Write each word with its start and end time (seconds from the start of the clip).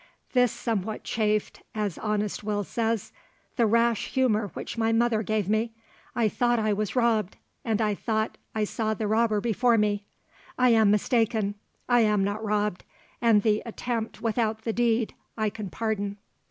This 0.33 0.51
somewhat 0.51 1.03
chafed, 1.03 1.61
as 1.75 1.99
honest 1.99 2.43
Will 2.43 2.63
says, 2.63 3.11
'the 3.55 3.67
rash 3.67 4.07
humour 4.07 4.47
which 4.55 4.75
my 4.75 4.91
mother 4.91 5.21
gave 5.21 5.47
me.' 5.47 5.73
I 6.15 6.27
thought 6.27 6.57
I 6.57 6.73
was 6.73 6.95
robbed, 6.95 7.37
and 7.63 7.79
I 7.79 7.93
thought 7.93 8.39
I 8.55 8.63
saw 8.63 8.95
the 8.95 9.05
robber 9.05 9.39
before 9.39 9.77
me. 9.77 10.05
I 10.57 10.69
am 10.69 10.89
mistaken—I 10.89 11.99
am 11.99 12.23
not 12.23 12.43
robbed; 12.43 12.83
and 13.21 13.43
the 13.43 13.61
attempt 13.63 14.23
without 14.23 14.63
the 14.63 14.73
deed 14.73 15.13
I 15.37 15.51
can 15.51 15.69
pardon." 15.69 16.17